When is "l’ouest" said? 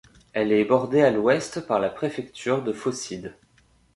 1.11-1.59